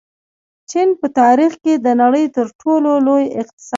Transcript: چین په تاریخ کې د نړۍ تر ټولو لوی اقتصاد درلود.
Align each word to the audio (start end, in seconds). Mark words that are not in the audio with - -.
چین 0.69 0.89
په 0.99 1.07
تاریخ 1.19 1.53
کې 1.63 1.73
د 1.85 1.87
نړۍ 2.01 2.25
تر 2.35 2.47
ټولو 2.61 2.91
لوی 3.07 3.25
اقتصاد 3.41 3.57
درلود. 3.59 3.67